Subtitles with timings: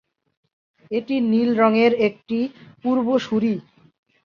[0.91, 2.39] এটি নীল রঙের একটি
[2.83, 3.55] পূর্বসূরী।